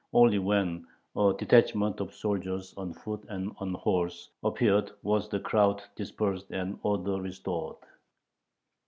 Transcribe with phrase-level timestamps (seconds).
[0.13, 5.83] Only when a detachment of soldiers on foot and on horse appeared was the crowd
[5.95, 7.75] dispersed and order restored.